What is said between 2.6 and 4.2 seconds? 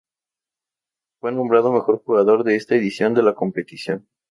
edición de la competición.